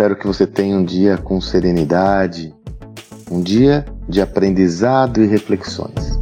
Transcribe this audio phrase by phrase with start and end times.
[0.00, 2.54] Espero que você tenha um dia com serenidade,
[3.30, 6.18] um dia de aprendizado e reflexões.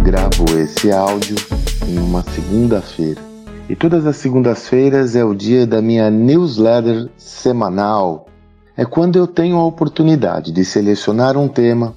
[0.00, 1.34] Gravo esse áudio
[1.88, 3.20] em uma segunda-feira.
[3.68, 8.28] E todas as segundas-feiras é o dia da minha newsletter semanal.
[8.76, 11.96] É quando eu tenho a oportunidade de selecionar um tema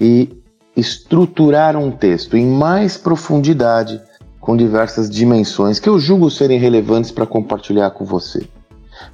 [0.00, 0.42] e
[0.76, 4.00] estruturar um texto em mais profundidade
[4.40, 8.46] com diversas dimensões que eu julgo serem relevantes para compartilhar com você.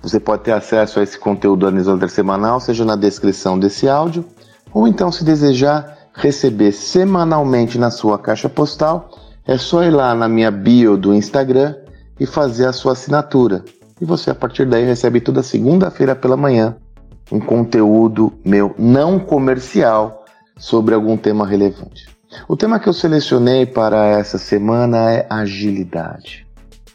[0.02, 4.24] Você pode ter acesso a esse conteúdo da newsletter semanal, seja na descrição desse áudio,
[4.72, 9.10] ou então, se desejar receber semanalmente na sua caixa postal,
[9.46, 11.74] é só ir lá na minha bio do Instagram
[12.18, 13.64] e fazer a sua assinatura.
[14.00, 16.76] E você, a partir daí, recebe toda segunda-feira pela manhã
[17.32, 20.19] um conteúdo meu não comercial
[20.60, 22.06] sobre algum tema relevante.
[22.46, 26.46] O tema que eu selecionei para essa semana é agilidade.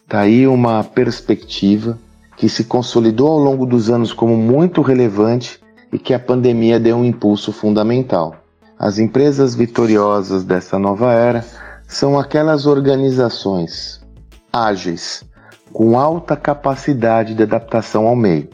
[0.03, 1.99] Está aí uma perspectiva
[2.37, 5.59] que se consolidou ao longo dos anos como muito relevante
[5.91, 8.35] e que a pandemia deu um impulso fundamental.
[8.77, 11.43] As empresas vitoriosas dessa nova era
[11.87, 14.01] são aquelas organizações
[14.53, 15.23] ágeis,
[15.73, 18.49] com alta capacidade de adaptação ao meio.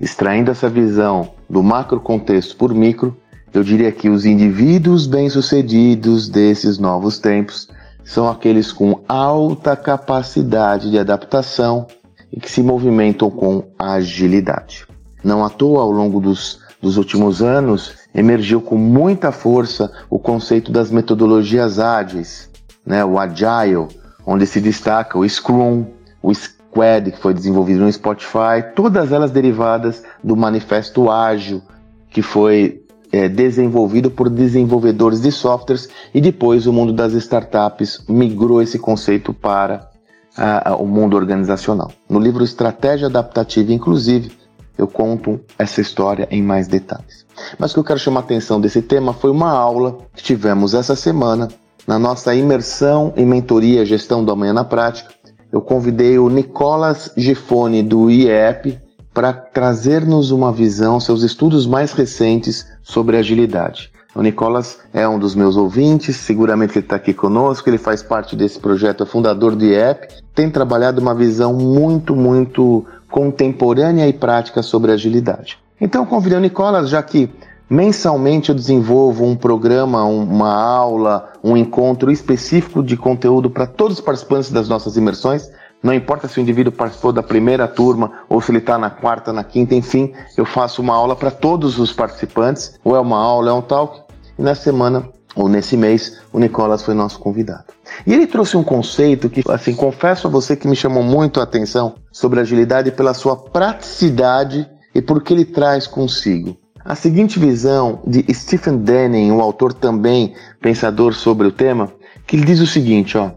[0.00, 3.16] Extraindo essa visão do macro contexto por micro,
[3.56, 7.68] eu diria que os indivíduos bem-sucedidos desses novos tempos
[8.04, 11.86] são aqueles com alta capacidade de adaptação
[12.30, 14.86] e que se movimentam com agilidade.
[15.24, 20.70] Não à toa, ao longo dos, dos últimos anos, emergiu com muita força o conceito
[20.70, 22.50] das metodologias ágeis,
[22.84, 23.88] né, o Agile,
[24.26, 25.86] onde se destaca o Scrum,
[26.22, 31.62] o Squad, que foi desenvolvido no Spotify, todas elas derivadas do Manifesto Ágil,
[32.10, 32.85] que foi
[33.16, 39.32] é, desenvolvido por desenvolvedores de softwares e depois o mundo das startups migrou esse conceito
[39.32, 39.88] para
[40.36, 41.90] a, a, o mundo organizacional.
[42.08, 44.32] No livro Estratégia Adaptativa Inclusive,
[44.76, 47.24] eu conto essa história em mais detalhes.
[47.58, 50.74] Mas o que eu quero chamar a atenção desse tema foi uma aula que tivemos
[50.74, 51.48] essa semana
[51.86, 55.14] na nossa imersão em mentoria Gestão do Amanhã na Prática,
[55.52, 58.78] eu convidei o Nicolas Gifone do IEP
[59.16, 63.90] para trazer-nos uma visão, seus estudos mais recentes sobre agilidade.
[64.14, 68.36] O Nicolas é um dos meus ouvintes, seguramente ele está aqui conosco, ele faz parte
[68.36, 74.62] desse projeto, é fundador do IEP, tem trabalhado uma visão muito, muito contemporânea e prática
[74.62, 75.56] sobre agilidade.
[75.80, 77.30] Então convidei o Nicolas, já que
[77.68, 84.04] Mensalmente eu desenvolvo um programa, uma aula, um encontro específico de conteúdo para todos os
[84.04, 85.50] participantes das nossas imersões.
[85.86, 89.32] Não importa se o indivíduo participou da primeira turma ou se ele está na quarta,
[89.32, 93.50] na quinta, enfim, eu faço uma aula para todos os participantes, ou é uma aula,
[93.50, 94.00] é um talk.
[94.36, 97.66] E na semana, ou nesse mês, o Nicolas foi nosso convidado.
[98.04, 101.44] E ele trouxe um conceito que, assim, confesso a você que me chamou muito a
[101.44, 108.00] atenção sobre agilidade pela sua praticidade e por que ele traz consigo a seguinte visão
[108.04, 111.92] de Stephen Denning, um autor também pensador sobre o tema,
[112.26, 113.30] que ele diz o seguinte, ó: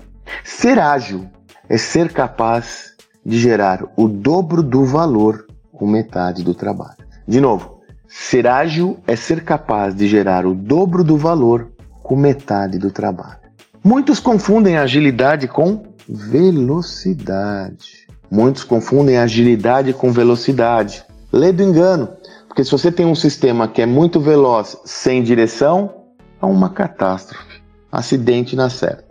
[0.43, 1.27] Ser ágil
[1.69, 6.97] é ser capaz de gerar o dobro do valor com metade do trabalho.
[7.27, 11.69] De novo, ser ágil é ser capaz de gerar o dobro do valor
[12.01, 13.37] com metade do trabalho.
[13.83, 18.07] Muitos confundem agilidade com velocidade.
[18.31, 21.05] Muitos confundem agilidade com velocidade.
[21.31, 22.09] Lê do engano.
[22.47, 25.93] Porque se você tem um sistema que é muito veloz sem direção,
[26.41, 27.61] é uma catástrofe.
[27.91, 29.05] Acidente na certa.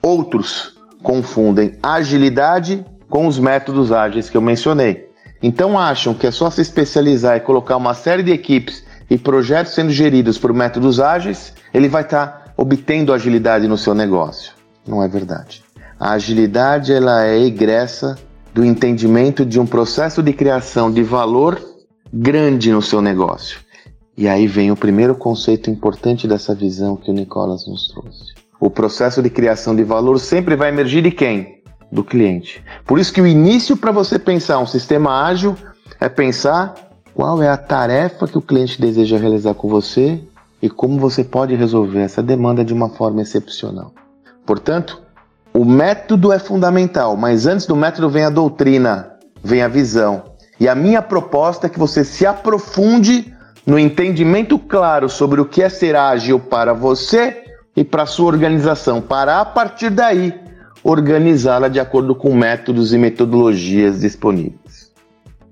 [0.00, 5.08] Outros confundem agilidade com os métodos ágeis que eu mencionei.
[5.42, 9.74] Então acham que é só se especializar e colocar uma série de equipes e projetos
[9.74, 14.52] sendo geridos por métodos ágeis, ele vai estar tá obtendo agilidade no seu negócio.
[14.86, 15.62] Não é verdade.
[15.98, 18.16] A agilidade ela é egressa
[18.52, 21.60] do entendimento de um processo de criação de valor
[22.12, 23.60] grande no seu negócio.
[24.16, 28.34] E aí vem o primeiro conceito importante dessa visão que o Nicolas nos trouxe.
[28.58, 31.62] O processo de criação de valor sempre vai emergir de quem?
[31.92, 32.64] Do cliente.
[32.86, 35.54] Por isso que o início para você pensar um sistema ágil
[36.00, 36.74] é pensar
[37.14, 40.20] qual é a tarefa que o cliente deseja realizar com você
[40.60, 43.92] e como você pode resolver essa demanda de uma forma excepcional.
[44.44, 45.02] Portanto,
[45.52, 49.12] o método é fundamental, mas antes do método vem a doutrina,
[49.42, 50.24] vem a visão.
[50.58, 53.34] E a minha proposta é que você se aprofunde
[53.66, 57.45] no entendimento claro sobre o que é ser ágil para você
[57.76, 60.34] e para a sua organização, para a partir daí
[60.82, 64.86] organizá-la de acordo com métodos e metodologias disponíveis.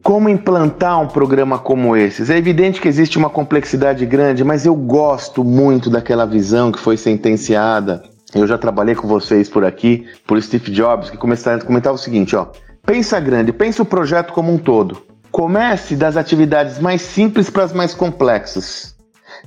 [0.02, 2.30] Como implantar um programa como esse?
[2.30, 6.96] É evidente que existe uma complexidade grande, mas eu gosto muito daquela visão que foi
[6.96, 8.02] sentenciada.
[8.34, 12.48] Eu já trabalhei com vocês por aqui, por Steve Jobs, que comentava o seguinte, ó.
[12.84, 15.02] Pensa grande, pensa o projeto como um todo.
[15.30, 18.94] Comece das atividades mais simples para as mais complexas.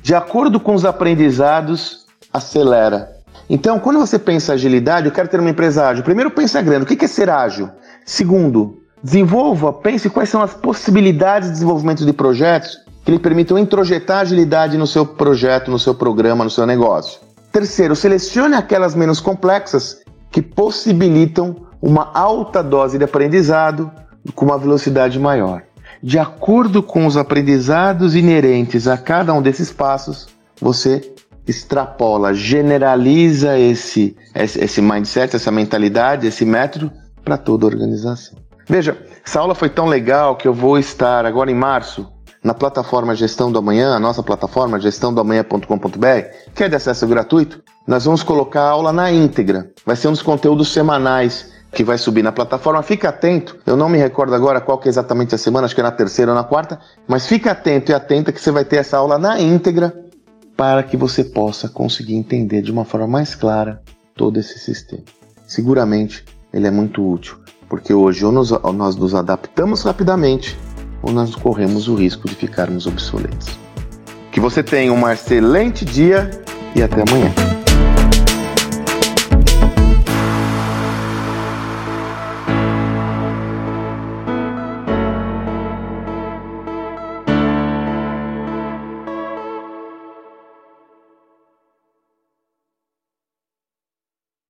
[0.02, 2.07] De acordo com os aprendizados,
[2.38, 3.16] acelera.
[3.50, 6.04] Então, quando você pensa agilidade, eu quero ter uma empresa ágil.
[6.04, 6.84] Primeiro, pensa grande.
[6.84, 7.70] O que é ser ágil?
[8.06, 14.20] Segundo, Desenvolva, pense quais são as possibilidades de desenvolvimento de projetos que lhe permitam introjetar
[14.20, 17.22] agilidade no seu projeto, no seu programa, no seu negócio.
[17.52, 20.02] Terceiro, selecione aquelas menos complexas
[20.32, 23.92] que possibilitam uma alta dose de aprendizado
[24.36, 25.62] com uma velocidade maior.
[26.02, 30.28] De acordo com os aprendizados inerentes a cada um desses passos,
[30.60, 31.14] você
[31.48, 36.92] extrapola, generaliza esse, esse mindset, essa mentalidade, esse método
[37.24, 38.38] para toda a organização.
[38.68, 42.08] Veja, essa aula foi tão legal que eu vou estar agora em março
[42.44, 47.62] na plataforma Gestão do Amanhã, a nossa plataforma gestãodoamanhã.com.br, que é de acesso gratuito.
[47.86, 49.70] Nós vamos colocar a aula na íntegra.
[49.86, 52.82] Vai ser um dos conteúdos semanais que vai subir na plataforma.
[52.84, 53.58] Fica atento.
[53.66, 55.92] Eu não me recordo agora qual que é exatamente a semana, acho que é na
[55.92, 59.18] terceira ou na quarta, mas fica atento e atenta que você vai ter essa aula
[59.18, 59.94] na íntegra
[60.58, 63.82] para que você possa conseguir entender de uma forma mais clara
[64.16, 65.04] todo esse sistema.
[65.46, 67.38] Seguramente ele é muito útil
[67.70, 70.58] porque hoje ou nós, ou nós nos adaptamos rapidamente
[71.02, 73.58] ou nós corremos o risco de ficarmos obsoletos.
[74.32, 76.30] Que você tenha um excelente dia
[76.76, 77.57] e até amanhã.